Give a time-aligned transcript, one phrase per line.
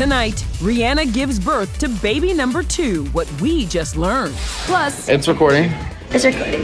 [0.00, 4.34] Tonight, Rihanna gives birth to baby number 2, what we just learned.
[4.64, 5.70] Plus, It's recording.
[6.08, 6.62] It's recording.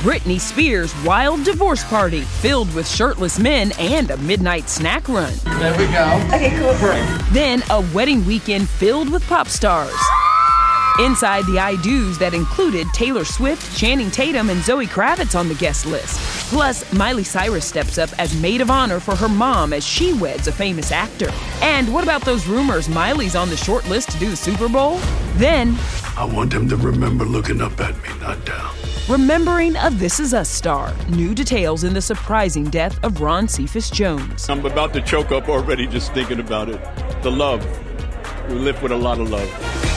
[0.00, 5.34] Britney Spears' wild divorce party filled with shirtless men and a midnight snack run.
[5.44, 6.18] There we go.
[6.32, 6.72] Okay, cool.
[7.34, 9.92] Then a wedding weekend filled with pop stars.
[11.00, 15.54] Inside the I do's that included Taylor Swift, Channing Tatum, and Zoe Kravitz on the
[15.54, 16.18] guest list.
[16.50, 20.48] Plus, Miley Cyrus steps up as maid of honor for her mom as she weds
[20.48, 21.30] a famous actor.
[21.62, 24.98] And what about those rumors Miley's on the short list to do the Super Bowl?
[25.34, 25.76] Then,
[26.16, 28.74] I want them to remember looking up at me, not down.
[29.08, 30.92] remembering a This Is Us star.
[31.10, 34.48] New details in the surprising death of Ron Cephas Jones.
[34.48, 36.80] I'm about to choke up already just thinking about it.
[37.22, 37.64] The love.
[38.48, 39.87] We live with a lot of love.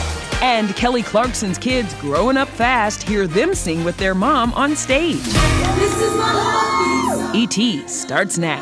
[0.42, 5.22] And Kelly Clarkson's kids growing up fast hear them sing with their mom on stage.
[7.36, 7.88] E.T.
[7.88, 8.60] starts now.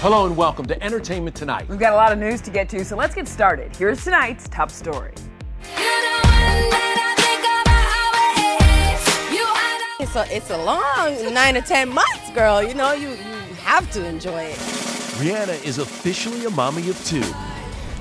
[0.00, 1.68] Hello and welcome to Entertainment Tonight.
[1.68, 3.74] We've got a lot of news to get to, so let's get started.
[3.74, 5.12] Here's tonight's top story.
[9.98, 12.62] It's a, it's a long nine to ten months, girl.
[12.62, 14.56] You know, you, you have to enjoy it.
[15.18, 17.24] Rihanna is officially a mommy of two.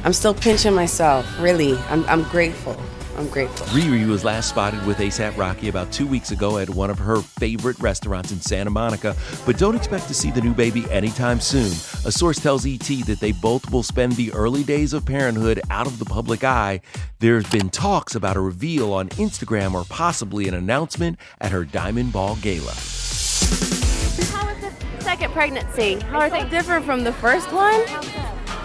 [0.05, 1.75] I'm still pinching myself, really.
[1.89, 2.77] I'm, I'm grateful.
[3.17, 3.65] I'm grateful.
[3.67, 7.21] Riri was last spotted with ASAP Rocky about two weeks ago at one of her
[7.21, 9.15] favorite restaurants in Santa Monica,
[9.47, 11.71] but don't expect to see the new baby anytime soon.
[12.05, 15.87] A source tells ET that they both will spend the early days of parenthood out
[15.87, 16.81] of the public eye.
[17.17, 22.13] There's been talks about a reveal on Instagram or possibly an announcement at her Diamond
[22.13, 22.73] Ball Gala.
[24.29, 25.95] How was the second pregnancy?
[26.01, 26.51] How are things?
[26.51, 27.81] Different from the first one.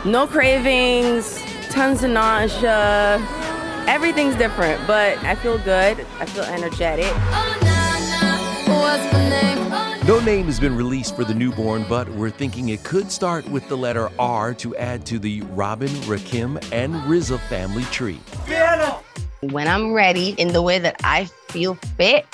[0.06, 1.38] No cravings,
[1.68, 3.18] tons of nausea.
[3.86, 6.06] Everything's different, but I feel good.
[6.18, 7.14] I feel energetic.
[10.08, 13.68] No name has been released for the newborn, but we're thinking it could start with
[13.68, 18.20] the letter R to add to the Robyn, Rakim, and RZA family tree.
[19.42, 22.24] When I'm ready in the way that I feel fit,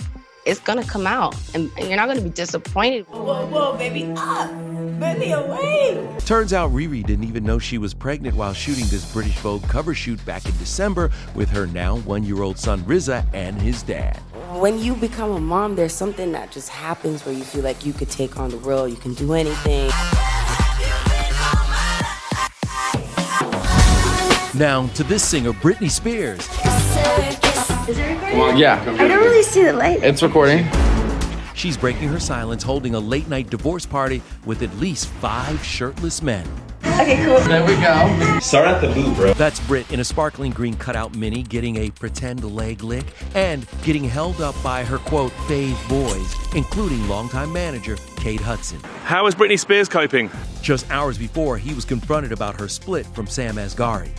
[0.45, 3.07] it's gonna come out, and, and you're not gonna be disappointed.
[3.09, 4.51] Whoa, whoa, baby, up,
[4.99, 6.17] baby, away.
[6.21, 9.95] Turns out Riri didn't even know she was pregnant while shooting this British Vogue cover
[9.95, 14.17] shoot back in December with her now one year old son RZA and his dad.
[14.61, 17.93] When you become a mom, there's something that just happens where you feel like you
[17.93, 19.91] could take on the world, you can do anything.
[24.59, 26.49] Now to this singer, Britney Spears.
[27.89, 28.39] Is it recording?
[28.39, 28.83] Well, yeah.
[28.99, 30.03] I don't really see the light.
[30.03, 30.67] It's recording.
[31.57, 36.21] She's breaking her silence, holding a late night divorce party with at least five shirtless
[36.21, 36.47] men.
[36.85, 37.41] Okay, cool.
[37.41, 38.39] There we go.
[38.41, 39.33] Start at the boo, bro.
[39.33, 44.05] That's Brit in a sparkling green cutout mini getting a pretend leg lick and getting
[44.05, 48.79] held up by her quote fave boys, including longtime manager Cade Hudson.
[49.05, 50.31] How is Britney Spears coping?
[50.61, 54.11] Just hours before, he was confronted about her split from Sam Asghari.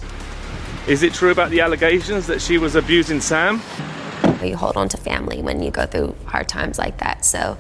[0.88, 3.62] Is it true about the allegations that she was abusing Sam?
[4.44, 7.26] You hold on to family when you go through hard times like that.
[7.26, 7.58] So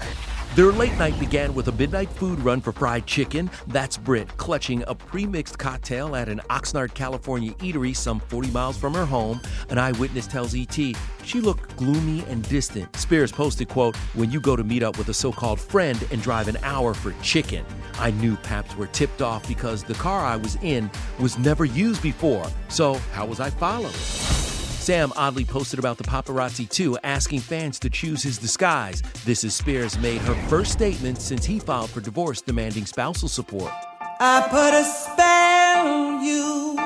[0.57, 3.51] their late night began with a midnight food run for fried chicken.
[3.67, 8.95] That's Britt clutching a pre-mixed cocktail at an Oxnard, California eatery some 40 miles from
[8.95, 9.39] her home.
[9.69, 10.75] An eyewitness tells ET
[11.23, 12.95] she looked gloomy and distant.
[12.95, 16.47] Spears posted, quote, when you go to meet up with a so-called friend and drive
[16.47, 17.63] an hour for chicken.
[17.99, 20.89] I knew Paps were tipped off because the car I was in
[21.19, 22.47] was never used before.
[22.69, 24.36] So how was I followed?
[24.87, 29.03] Sam oddly posted about the paparazzi too, asking fans to choose his disguise.
[29.25, 33.69] This is Spears made her first statement since he filed for divorce, demanding spousal support.
[34.21, 36.77] I put a spell on you.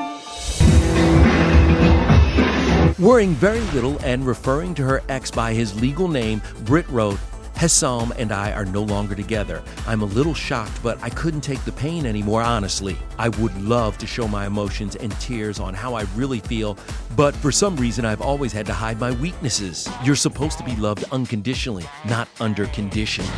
[3.06, 7.20] Worrying very little and referring to her ex by his legal name, Britt wrote,
[7.62, 9.62] Hessam and I are no longer together.
[9.86, 12.98] I'm a little shocked, but I couldn't take the pain anymore, honestly.
[13.20, 16.76] I would love to show my emotions and tears on how I really feel,
[17.16, 19.88] but for some reason I've always had to hide my weaknesses.
[20.04, 23.30] You're supposed to be loved unconditionally, not under conditions.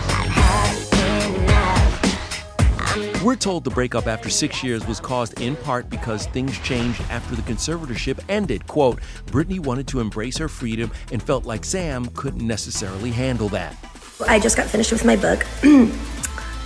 [3.22, 7.36] We're told the breakup after six years was caused in part because things changed after
[7.36, 8.68] the conservatorship ended.
[8.68, 13.76] Quote, Britney wanted to embrace her freedom and felt like Sam couldn't necessarily handle that.
[14.28, 15.46] I just got finished with my book.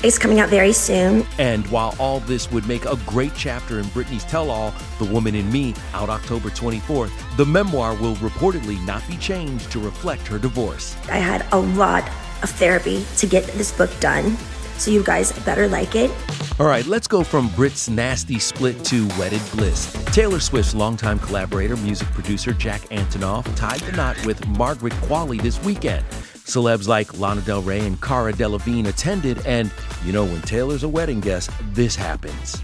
[0.03, 1.25] it's coming out very soon.
[1.39, 5.35] And while all this would make a great chapter in Britney's tell all, The Woman
[5.35, 10.37] in Me, out October 24th, the memoir will reportedly not be changed to reflect her
[10.37, 10.95] divorce.
[11.09, 12.03] I had a lot
[12.43, 14.37] of therapy to get this book done,
[14.77, 16.11] so you guys better like it.
[16.59, 19.91] All right, let's go from Brit's nasty split to wedded bliss.
[20.05, 25.61] Taylor Swift's longtime collaborator, music producer Jack Antonoff, tied the knot with Margaret Qualley this
[25.63, 26.05] weekend.
[26.47, 29.69] Celebs like Lana Del Rey and Cara Delevingne attended, and
[30.05, 32.63] you know, when Taylor's a wedding guest, this happens.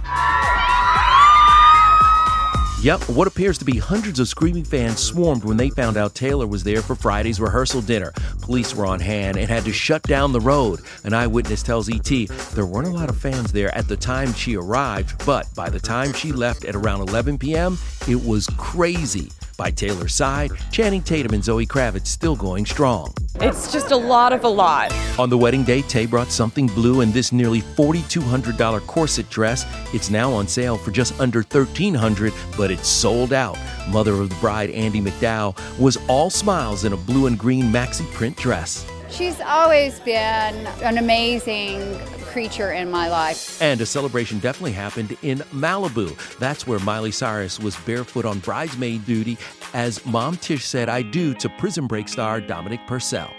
[2.81, 6.47] Yep, what appears to be hundreds of screaming fans swarmed when they found out Taylor
[6.47, 8.11] was there for Friday's rehearsal dinner.
[8.41, 10.81] Police were on hand and had to shut down the road.
[11.03, 14.55] An eyewitness tells ET there weren't a lot of fans there at the time she
[14.57, 17.77] arrived, but by the time she left at around 11 p.m.,
[18.07, 19.29] it was crazy.
[19.57, 23.13] By Taylor's side, Channing Tatum and Zoe Kravitz still going strong.
[23.41, 24.93] It's just a lot of a lot.
[25.17, 29.65] On the wedding day, Tay brought something blue in this nearly $4,200 corset dress.
[29.91, 33.57] It's now on sale for just under 1,300, but it's sold out.
[33.89, 38.05] Mother of the bride, Andie MacDowell, was all smiles in a blue and green maxi
[38.13, 38.85] print dress.
[39.09, 41.99] She's always been an amazing
[42.33, 43.61] creature in my life.
[43.61, 46.17] And a celebration definitely happened in Malibu.
[46.39, 49.37] That's where Miley Cyrus was barefoot on bridesmaid duty
[49.73, 53.31] as Mom Tish said I do to Prison Break star Dominic Purcell.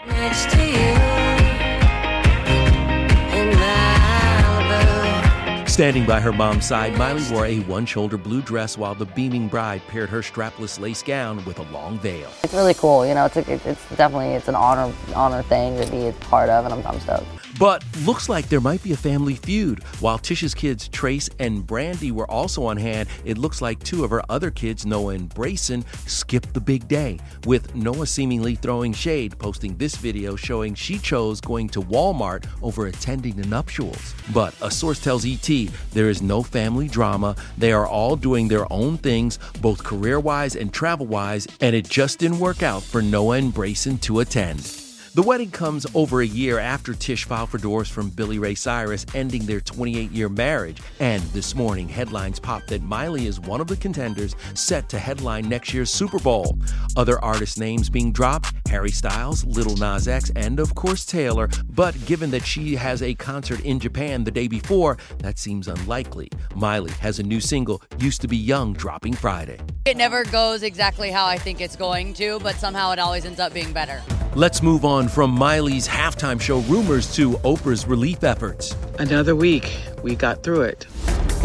[5.67, 9.83] Standing by her mom's side, Miley wore a one-shoulder blue dress while the beaming bride
[9.89, 12.31] paired her strapless lace gown with a long veil.
[12.45, 13.25] It's really cool, you know.
[13.25, 16.75] It's a, it's definitely it's an honor honor thing to be a part of, and
[16.75, 17.27] I'm, I'm stoked.
[17.59, 19.83] But looks like there might be a family feud.
[20.01, 24.11] While Tish's kids Trace and Brandi were also on hand, it looks like two of
[24.11, 29.39] her other kids, Noah and Braison, skipped the big day, with Noah seemingly throwing shade,
[29.39, 34.15] posting this video showing she chose going to Walmart over attending the nuptials.
[34.33, 35.49] But a source tells ET
[35.93, 37.37] there is no family drama.
[37.57, 41.89] They are all doing their own things, both career wise and travel wise, and it
[41.89, 44.84] just didn't work out for Noah and Braison to attend.
[45.15, 49.07] The wedding comes over a year after Tish filed for divorce from Billy Ray Cyrus,
[49.15, 50.83] ending their 28 year marriage.
[50.99, 55.49] And this morning, headlines pop that Miley is one of the contenders set to headline
[55.49, 56.59] next year's Super Bowl.
[56.97, 61.49] Other artist names being dropped Harry Styles, Lil Nas X, and of course Taylor.
[61.71, 66.29] But given that she has a concert in Japan the day before, that seems unlikely.
[66.57, 69.61] Miley has a new single, Used to Be Young, dropping Friday.
[69.85, 73.39] It never goes exactly how I think it's going to, but somehow it always ends
[73.39, 74.03] up being better.
[74.37, 78.75] Let's move on from Miley's halftime show rumors to Oprah's relief efforts.
[78.99, 79.77] Another week.
[80.03, 80.89] We got through it.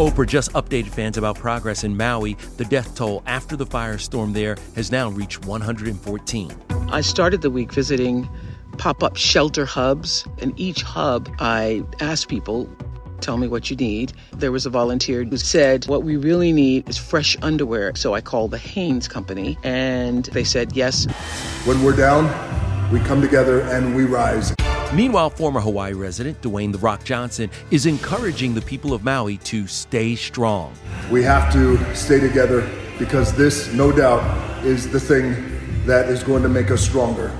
[0.00, 2.34] Oprah just updated fans about progress in Maui.
[2.56, 6.52] The death toll after the firestorm there has now reached 114.
[6.90, 8.28] I started the week visiting
[8.76, 10.26] pop up shelter hubs.
[10.38, 12.68] In each hub, I asked people,
[13.20, 14.14] tell me what you need.
[14.32, 17.94] There was a volunteer who said, What we really need is fresh underwear.
[17.94, 21.04] So I called the Hanes Company and they said, Yes.
[21.66, 22.26] When we're down,
[22.90, 24.54] we come together and we rise.
[24.92, 29.68] Meanwhile, former Hawaii resident Dwayne The Rock Johnson is encouraging the people of Maui to
[29.68, 30.74] stay strong.
[31.10, 32.68] We have to stay together
[32.98, 35.36] because this, no doubt, is the thing
[35.86, 37.30] that is going to make us stronger.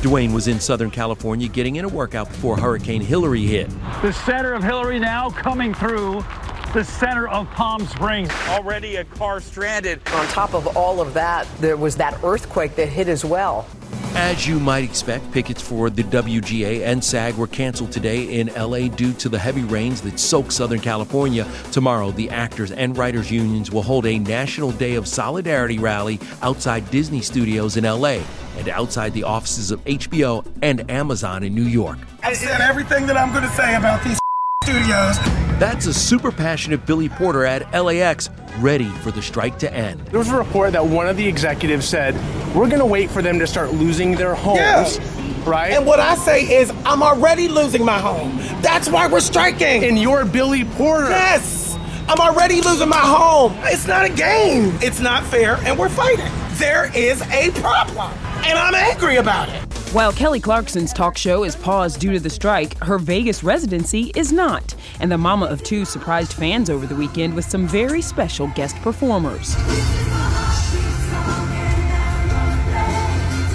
[0.00, 3.68] Dwayne was in Southern California getting in a workout before Hurricane Hilary hit.
[4.00, 6.24] The center of Hilary now coming through
[6.72, 8.30] the center of Palm Springs.
[8.48, 10.00] Already a car stranded.
[10.12, 13.66] On top of all of that, there was that earthquake that hit as well.
[14.14, 18.88] As you might expect, pickets for the WGA and SAG were canceled today in LA
[18.88, 21.46] due to the heavy rains that soaked Southern California.
[21.72, 26.90] Tomorrow, the actors and writers unions will hold a National Day of Solidarity rally outside
[26.90, 28.20] Disney Studios in LA
[28.56, 31.98] and outside the offices of HBO and Amazon in New York.
[32.22, 34.18] I said everything that I'm going to say about these
[34.68, 35.18] studios.
[35.58, 40.00] That's a super passionate Billy Porter at LAX, ready for the strike to end.
[40.06, 42.14] There was a report that one of the executives said,
[42.54, 44.58] We're going to wait for them to start losing their homes.
[44.98, 45.48] Yeah.
[45.48, 45.72] Right?
[45.72, 48.36] And what I say is, I'm already losing my home.
[48.60, 49.84] That's why we're striking.
[49.84, 51.08] And you're Billy Porter.
[51.08, 51.76] Yes.
[52.08, 53.54] I'm already losing my home.
[53.64, 54.78] It's not a game.
[54.82, 56.30] It's not fair, and we're fighting.
[56.52, 58.12] There is a problem,
[58.44, 59.77] and I'm angry about it.
[59.92, 64.30] While Kelly Clarkson's talk show is paused due to the strike, her Vegas residency is
[64.30, 64.74] not.
[65.00, 68.76] And the mama of two surprised fans over the weekend with some very special guest
[68.82, 69.56] performers.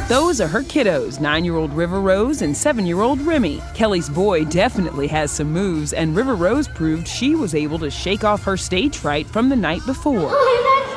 [0.09, 3.61] Those are her kiddos, nine year old River Rose and seven year old Remy.
[3.75, 8.23] Kelly's boy definitely has some moves, and River Rose proved she was able to shake
[8.23, 10.31] off her stage fright from the night before.
[10.31, 10.92] Oh, Hope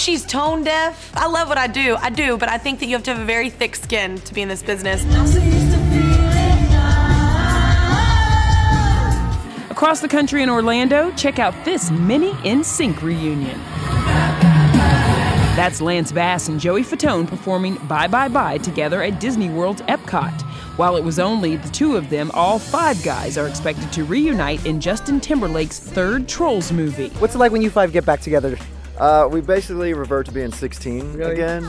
[0.00, 1.12] she's tone deaf.
[1.14, 1.96] I love what I do.
[2.00, 4.34] I do, but I think that you have to have a very thick skin to
[4.34, 5.04] be in this business.
[9.70, 13.58] Across the country in Orlando, check out this mini NSYNC reunion.
[15.56, 20.40] That's Lance Bass and Joey Fatone performing Bye Bye Bye together at Disney World's Epcot.
[20.76, 24.64] While it was only the two of them, all five guys are expected to reunite
[24.64, 27.08] in Justin Timberlake's third Trolls movie.
[27.18, 28.56] What's it like when you five get back together?
[29.00, 31.32] Uh, we basically revert to being 16 really?
[31.32, 31.62] again.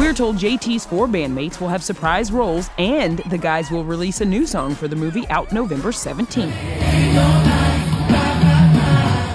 [0.00, 4.24] We're told JT's four bandmates will have surprise roles, and the guys will release a
[4.24, 6.52] new song for the movie out November 17th.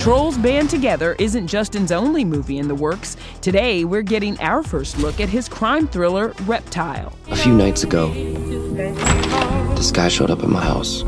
[0.01, 3.15] Trolls Band Together isn't Justin's only movie in the works.
[3.39, 7.17] Today, we're getting our first look at his crime thriller, Reptile.
[7.29, 8.09] A few nights ago,
[9.75, 11.05] this guy showed up at my house,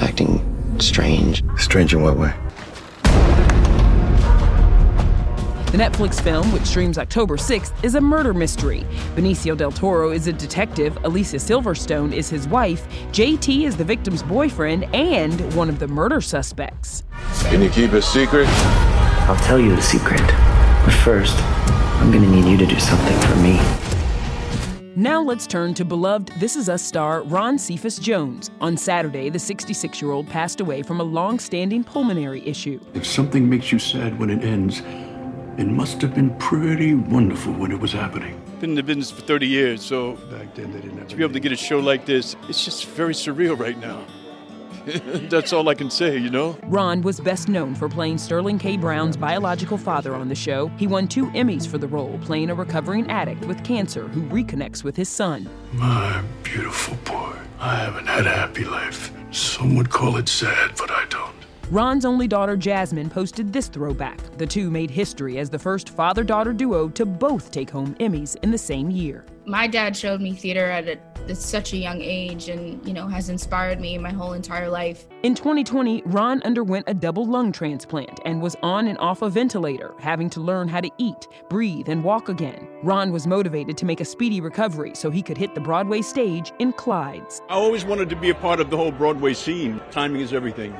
[0.00, 0.40] acting
[0.78, 1.42] strange.
[1.58, 2.32] Strange in what way?
[5.70, 8.86] The Netflix film, which streams October 6th, is a murder mystery.
[9.14, 14.22] Benicio del Toro is a detective, Alicia Silverstone is his wife, JT is the victim's
[14.22, 17.04] boyfriend, and one of the murder suspects.
[17.50, 18.46] Can you keep a secret?
[19.28, 20.22] I'll tell you the secret.
[20.22, 23.60] But first, I'm gonna need you to do something for me.
[24.96, 28.50] Now let's turn to beloved This Is Us star Ron Cephas Jones.
[28.62, 32.80] On Saturday, the 66 year old passed away from a long standing pulmonary issue.
[32.94, 34.82] If something makes you sad when it ends,
[35.58, 38.40] it must have been pretty wonderful when it was happening.
[38.60, 41.24] Been in the business for 30 years, so back then they didn't have to be
[41.24, 44.04] able to get a show like this, it's just very surreal right now.
[45.28, 46.56] That's all I can say, you know?
[46.64, 48.76] Ron was best known for playing Sterling K.
[48.76, 50.68] Brown's biological father on the show.
[50.78, 54.84] He won two Emmys for the role, playing a recovering addict with cancer who reconnects
[54.84, 55.48] with his son.
[55.72, 57.36] My beautiful boy.
[57.58, 59.12] I haven't had a happy life.
[59.32, 61.37] Some would call it sad, but I don't.
[61.70, 64.18] Ron's only daughter Jasmine posted this throwback.
[64.38, 68.36] The two made history as the first father daughter duo to both take home Emmys
[68.42, 69.26] in the same year.
[69.44, 73.28] My dad showed me theater at a such a young age and, you know, has
[73.28, 75.04] inspired me my whole entire life.
[75.22, 79.92] In 2020, Ron underwent a double lung transplant and was on and off a ventilator,
[79.98, 82.66] having to learn how to eat, breathe, and walk again.
[82.82, 86.50] Ron was motivated to make a speedy recovery so he could hit the Broadway stage
[86.60, 87.42] in Clydes.
[87.50, 89.82] I always wanted to be a part of the whole Broadway scene.
[89.90, 90.74] Timing is everything.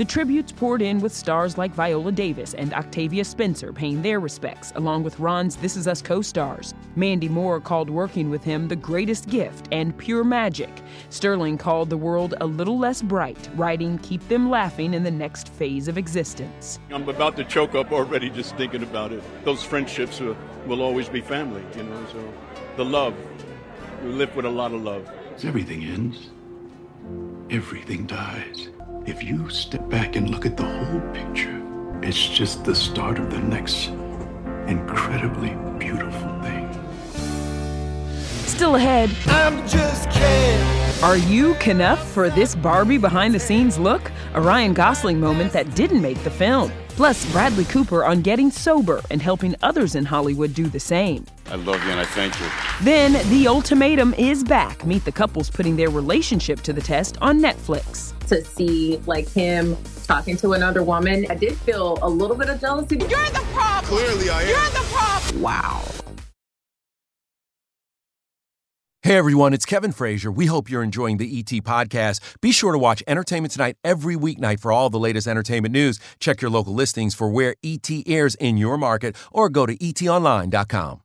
[0.00, 4.72] The tributes poured in with stars like Viola Davis and Octavia Spencer paying their respects,
[4.74, 6.72] along with Ron's This Is Us co stars.
[6.96, 10.70] Mandy Moore called working with him the greatest gift and pure magic.
[11.10, 15.50] Sterling called the world a little less bright, writing Keep Them Laughing in the next
[15.50, 16.78] phase of existence.
[16.90, 19.22] I'm about to choke up already just thinking about it.
[19.44, 22.32] Those friendships will, will always be family, you know, so
[22.78, 23.14] the love.
[24.02, 25.10] We live with a lot of love.
[25.44, 26.30] Everything ends,
[27.50, 28.69] everything dies.
[29.06, 31.62] If you step back and look at the whole picture,
[32.02, 33.88] it's just the start of the next
[34.68, 36.68] incredibly beautiful thing.
[38.46, 39.10] Still ahead.
[39.26, 41.02] I'm just kidding.
[41.02, 44.12] Are you Kenough for this Barbie behind the scenes look?
[44.34, 46.70] A Ryan Gosling moment that didn't make the film.
[46.90, 51.24] Plus, Bradley Cooper on getting sober and helping others in Hollywood do the same.
[51.46, 52.46] I love you and I thank you.
[52.82, 54.84] Then, The Ultimatum is back.
[54.84, 58.12] Meet the couples putting their relationship to the test on Netflix.
[58.30, 62.60] To see, like, him talking to another woman, I did feel a little bit of
[62.60, 62.96] jealousy.
[62.96, 63.92] You're the problem!
[63.92, 64.48] Clearly, I am.
[64.50, 65.42] You're the problem!
[65.42, 65.82] Wow.
[69.02, 70.30] Hey everyone, it's Kevin Frazier.
[70.30, 72.20] We hope you're enjoying the ET podcast.
[72.40, 75.98] Be sure to watch Entertainment Tonight every weeknight for all the latest entertainment news.
[76.20, 81.00] Check your local listings for where ET airs in your market or go to etonline.com.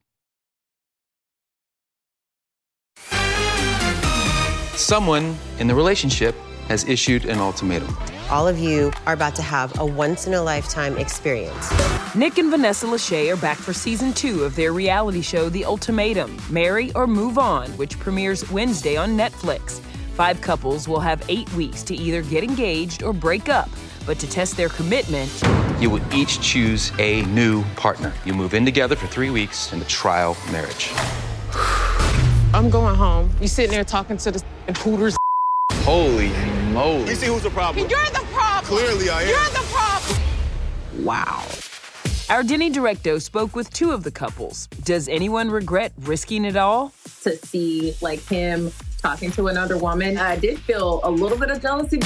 [4.76, 6.36] Someone in the relationship
[6.68, 7.96] has issued an ultimatum.
[8.30, 11.72] All of you are about to have a once in a lifetime experience.
[12.16, 16.38] Nick and Vanessa Lachey are back for season two of their reality show, The Ultimatum
[16.50, 19.80] Marry or Move On, which premieres Wednesday on Netflix.
[20.16, 23.70] Five couples will have eight weeks to either get engaged or break up.
[24.06, 25.30] But to test their commitment,
[25.80, 28.14] You will each choose a new partner.
[28.24, 30.92] You move in together for three weeks in the trial marriage.
[32.54, 33.30] I'm going home.
[33.42, 34.42] You sitting there talking to the
[34.80, 35.18] Hooters.
[35.84, 36.32] Holy
[36.76, 37.10] moly.
[37.10, 37.90] You see who's the problem?
[37.90, 38.66] You're the problem.
[38.66, 39.30] Clearly I am.
[39.30, 41.06] You're the problem.
[41.06, 41.44] wow.
[42.30, 44.68] Our Denny Directo spoke with two of the couples.
[44.84, 46.92] Does anyone regret risking it all?
[47.24, 51.62] To see like him talking to another woman, I did feel a little bit of
[51.62, 52.00] jealousy.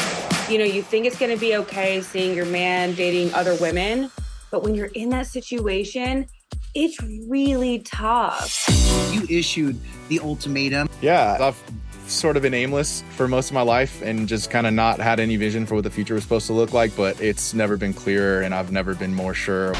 [0.51, 4.11] You know, you think it's going to be okay seeing your man dating other women,
[4.51, 6.27] but when you're in that situation,
[6.75, 8.65] it's really tough.
[9.11, 10.89] You issued the ultimatum.
[11.01, 11.63] Yeah, I've
[12.09, 15.19] sort of been aimless for most of my life and just kind of not had
[15.19, 17.93] any vision for what the future was supposed to look like, but it's never been
[17.93, 19.73] clearer and I've never been more sure.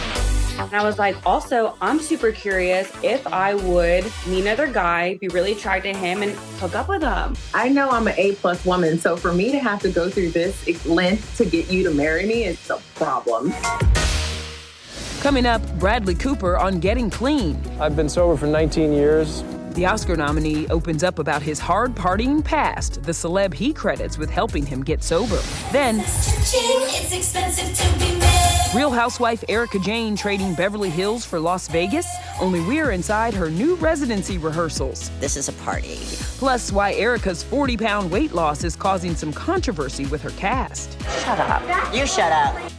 [0.60, 5.30] And I was like, also, I'm super curious if I would meet another guy, be
[5.30, 7.36] really attracted to him, and hook up with him.
[7.54, 10.32] I know I'm an A plus woman, so for me to have to go through
[10.32, 13.54] this length to get you to marry me is a problem.
[15.22, 17.62] Coming up, Bradley Cooper on getting clean.
[17.80, 19.44] I've been sober for 19 years.
[19.80, 24.30] The Oscar nominee opens up about his hard partying past, the celeb he credits with
[24.30, 25.40] helping him get sober.
[25.72, 26.04] Then,
[28.76, 32.06] Real housewife Erika Jayne trading Beverly Hills for Las Vegas,
[32.42, 35.12] only we're inside her new residency rehearsals.
[35.22, 35.96] This is a party.
[36.40, 41.02] Plus, why Erika's 40 pound weight loss is causing some controversy with her cast.
[41.24, 41.96] Shut up.
[41.96, 42.79] You shut up.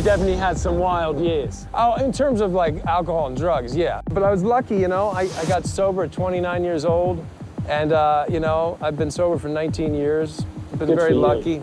[0.00, 1.66] You definitely had some wild years.
[1.74, 4.00] Oh, in terms of like alcohol and drugs, yeah.
[4.06, 5.10] But I was lucky, you know.
[5.10, 7.24] I, I got sober at 29 years old,
[7.68, 10.40] and uh, you know I've been sober for 19 years.
[10.78, 11.60] Been Good very lucky.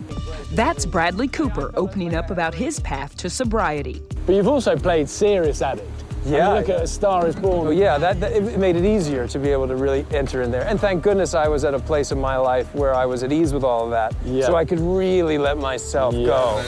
[0.52, 4.00] That's Bradley Cooper opening up about his path to sobriety.
[4.24, 5.90] But you've also played serious addict.
[6.28, 6.48] I mean, Yeah.
[6.54, 7.64] look at A Star Is Born.
[7.64, 10.50] Well, yeah, that, that it made it easier to be able to really enter in
[10.50, 10.66] there.
[10.66, 13.32] And thank goodness I was at a place in my life where I was at
[13.32, 14.46] ease with all of that, Yeah.
[14.46, 16.62] so I could really let myself go.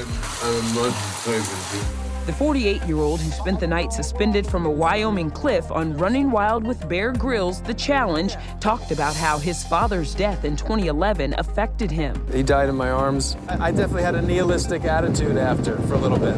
[2.27, 6.31] The 48 year old who spent the night suspended from a Wyoming cliff on Running
[6.31, 11.90] Wild with Bear Grylls The Challenge talked about how his father's death in 2011 affected
[11.90, 12.14] him.
[12.33, 13.37] He died in my arms.
[13.49, 16.37] I I definitely had a nihilistic attitude after for a little bit.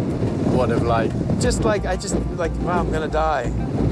[0.52, 1.10] What if like?
[1.40, 3.44] Just like I just like wow, I'm gonna die.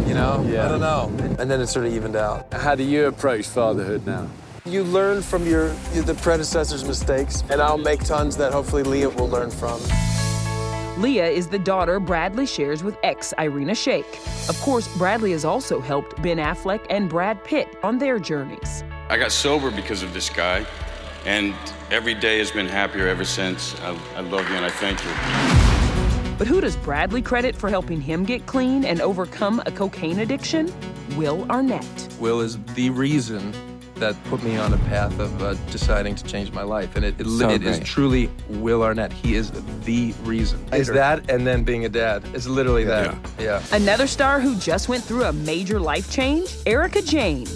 [0.07, 0.47] You know?
[0.47, 0.67] Yeah.
[0.67, 1.11] I don't know.
[1.39, 2.53] And then it sort of evened out.
[2.53, 4.29] How do you approach fatherhood now?
[4.67, 5.69] You learn from your
[6.05, 9.81] the predecessor's mistakes, and I'll make tons that hopefully Lea will learn from.
[11.01, 14.05] Lea is the daughter Bradley shares with ex Irina Shayk.
[14.51, 18.85] Of course, Bradley has also helped Ben Affleck and Brad Pitt on their journeys.
[19.09, 20.67] I got sober because of this guy,
[21.25, 21.55] and
[21.91, 23.75] every day has been happier ever since.
[23.81, 26.10] I, I love you and I thank you.
[26.41, 30.73] But who does Bradley credit for helping him get clean and overcome a cocaine addiction?
[31.15, 31.85] Will Arnett.
[32.19, 33.53] Will is the reason
[33.97, 36.97] that put me on a path of uh, deciding to change my life.
[36.97, 39.13] And it, it, So it is truly Will Arnett.
[39.13, 39.51] He is
[39.85, 40.65] the reason.
[40.73, 42.25] Is that and then being a dad.
[42.33, 43.19] It's literally that.
[43.39, 43.63] Yeah.
[43.71, 46.57] Another star who just went through a major life change?
[46.65, 47.49] Erika Jayne.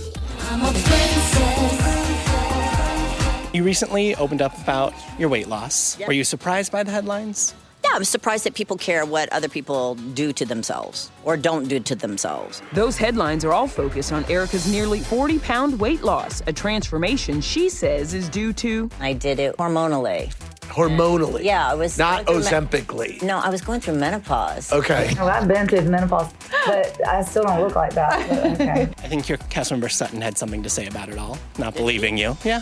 [3.55, 5.99] You recently opened up about your weight loss.
[6.07, 7.55] Were you surprised by the headlines?
[7.95, 11.79] No, I'm surprised that people care what other people do to themselves or don't do
[11.79, 12.61] to themselves.
[12.73, 17.69] Those headlines are all focused on Erika's nearly 40 pound weight loss, a transformation she
[17.69, 18.91] says is due to.
[18.99, 20.35] I did it hormonally.
[20.63, 21.45] Hormonally.
[21.45, 24.73] Yeah, I was Not going through me- No, I was going through menopause.
[24.73, 25.15] Okay.
[25.17, 26.33] Well, I've been through menopause,
[26.67, 28.29] but I still don't look like that.
[28.29, 28.83] But okay.
[29.05, 32.19] I think your cast member Sutton had something to say about it all, not believing
[32.19, 32.37] you.
[32.43, 32.61] Yeah.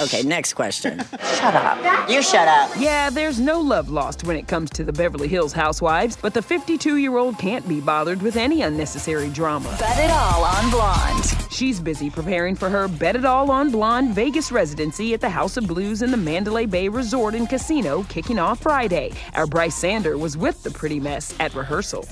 [0.00, 0.98] Okay, next question.
[1.38, 2.10] Shut up.
[2.10, 2.70] You shut up.
[2.76, 6.42] Yeah, there's no love lost when it comes to the Beverly Hills housewives, but the
[6.42, 9.74] 52 year old can't be bothered with any unnecessary drama.
[9.78, 11.24] Bet it all on Blonde.
[11.50, 15.56] She's busy preparing for her Bet It All on Blonde Vegas residency at the House
[15.56, 19.12] of Blues in the Mandalay Bay Resort and Casino, kicking off Friday.
[19.34, 22.04] Our Brice Sander was with the pretty mess at rehearsal.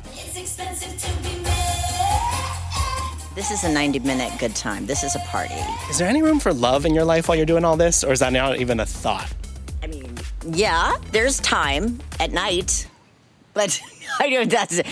[3.34, 4.84] This is a 90 minute good time.
[4.84, 5.54] This is a party.
[5.88, 8.12] Is there any room for love in your life while you're doing all this, or
[8.12, 9.32] is that not even a thought?
[9.82, 10.14] I mean,
[10.46, 12.86] yeah, there's time at night,
[13.54, 13.80] but
[14.20, 14.86] I know that's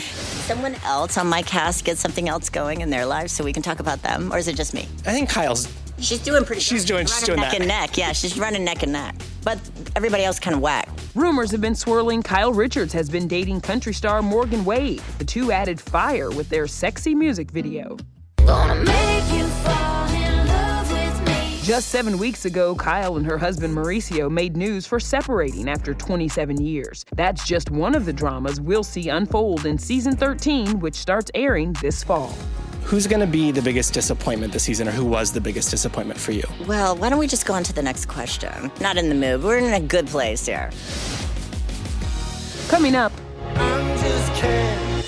[0.46, 3.62] someone else on my cast get something else going in their lives so we can
[3.62, 4.88] talk about them, or is it just me?
[5.04, 5.70] I think Kyle's.
[5.98, 6.62] She's doing pretty.
[6.62, 7.04] She's doing.
[7.04, 7.60] She's running doing neck that.
[7.60, 7.98] and neck.
[7.98, 9.16] Yeah, she's running neck and neck.
[9.44, 9.58] But
[9.96, 10.88] everybody else kind of whack.
[11.14, 15.02] Rumors have been swirling Kyle Richards has been dating country star Morgan Wade.
[15.18, 17.98] The two added fire with their sexy music video.
[21.70, 26.60] Just seven weeks ago, Kyle and her husband Mauricio made news for separating after 27
[26.60, 27.04] years.
[27.14, 31.74] That's just one of the dramas we'll see unfold in season 13, which starts airing
[31.80, 32.34] this fall.
[32.82, 36.18] Who's going to be the biggest disappointment this season, or who was the biggest disappointment
[36.18, 36.42] for you?
[36.66, 38.72] Well, why don't we just go on to the next question?
[38.80, 39.44] Not in the mood.
[39.44, 40.70] We're in a good place here.
[42.68, 43.12] Coming up,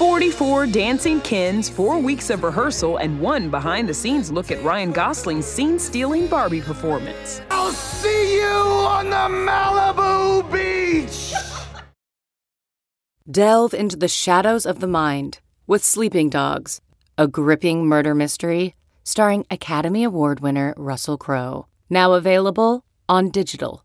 [0.02, 4.90] 44 dancing Kens, four weeks of rehearsal, and one behind the scenes look at Ryan
[4.90, 7.40] Gosling's scene stealing Barbie performance.
[7.52, 11.32] I'll see you on the Malibu beach.
[13.30, 15.38] Delve into the shadows of the mind
[15.68, 16.80] with Sleeping Dogs,
[17.16, 21.66] a gripping murder mystery starring Academy Award winner Russell Crowe.
[21.88, 23.84] Now available on digital.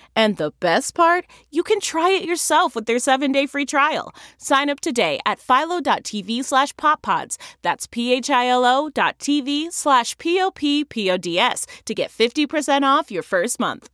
[0.15, 4.13] And the best part, you can try it yourself with their seven-day free trial.
[4.37, 7.37] Sign up today at philo.tv slash poppods.
[7.61, 13.89] That's p-h-i-l-o dot tv slash p-o-p-p-o-d-s to get 50% off your first month.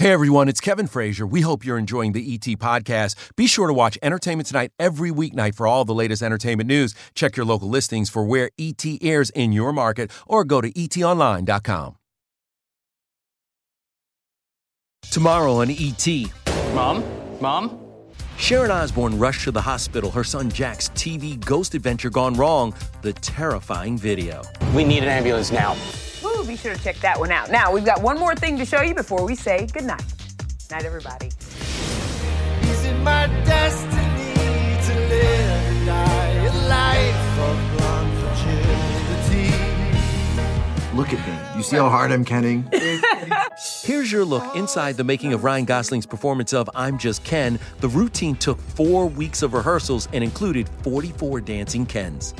[0.00, 1.26] Hey everyone, it's Kevin Frazier.
[1.26, 3.16] We hope you're enjoying the ET podcast.
[3.34, 6.94] Be sure to watch Entertainment Tonight every weeknight for all the latest entertainment news.
[7.16, 11.96] Check your local listings for where ET airs in your market or go to etonline.com.
[15.18, 16.06] Tomorrow on ET.
[16.74, 17.02] Mom?
[17.40, 17.80] Mom?
[18.36, 23.12] Sharon Osbourne rushed to the hospital, her son Jack's TV ghost adventure gone wrong, the
[23.14, 24.42] terrifying video.
[24.76, 25.76] We need an ambulance now.
[26.22, 27.50] Woo, be sure to check that one out.
[27.50, 30.04] Now, we've got one more thing to show you before we say goodnight.
[30.70, 31.26] Night, everybody.
[31.26, 37.27] Is it my destiny to live a life
[40.98, 41.56] Look at me.
[41.56, 42.68] You see how hard I'm kenning?
[43.84, 47.60] Here's your look inside the making of Ryan Gosling's performance of I'm Just Ken.
[47.78, 52.34] The routine took four weeks of rehearsals and included 44 dancing Kens.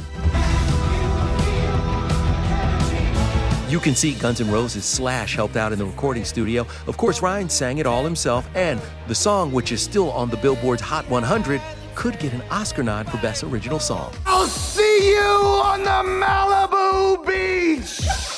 [3.68, 6.66] You can see Guns N' Roses Slash helped out in the recording studio.
[6.88, 10.36] Of course, Ryan sang it all himself, and the song, which is still on the
[10.36, 11.62] Billboard's Hot 100,
[11.94, 14.12] could get an Oscar nod for Best Original Song.
[14.26, 18.37] I'll see you on the Malibu beach.